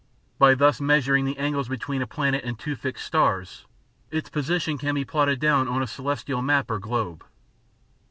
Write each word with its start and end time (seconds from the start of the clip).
By 0.39 0.55
thus 0.55 0.81
measuring 0.81 1.25
the 1.25 1.37
angles 1.37 1.67
between 1.67 2.01
a 2.01 2.07
planet 2.07 2.43
and 2.43 2.57
two 2.57 2.75
fixed 2.75 3.05
stars, 3.05 3.67
its 4.09 4.29
position 4.31 4.79
can 4.79 4.95
be 4.95 5.05
plotted 5.05 5.39
down 5.39 5.67
on 5.67 5.83
a 5.83 5.85
celestial 5.85 6.41
map 6.41 6.71
or 6.71 6.79
globe. 6.79 7.23